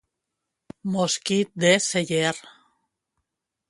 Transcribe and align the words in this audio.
Mosquit 0.95 1.53
de 1.67 1.71
celler. 1.91 2.35